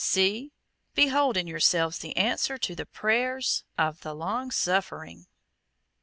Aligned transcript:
See? 0.03 0.51
Behold 0.95 1.37
in 1.37 1.45
yourselves 1.45 1.99
the 1.99 2.17
answer 2.17 2.57
to 2.57 2.73
the 2.73 2.87
prayers 2.87 3.65
of 3.77 4.01
the 4.01 4.15
long 4.15 4.49
suffering!" 4.49 5.27